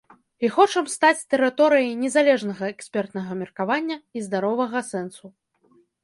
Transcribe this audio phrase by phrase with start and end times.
[0.47, 5.25] І хочам стаць тэрыторыяй незалежнага экспертнага меркавання і здаровага сэнсу.